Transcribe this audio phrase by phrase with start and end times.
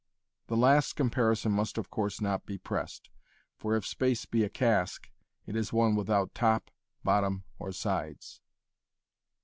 [0.47, 3.11] The last comparison must of course not be pressed.
[3.59, 5.11] For if space be a cask,
[5.45, 6.71] it is one without top,
[7.03, 8.41] bottom or sides.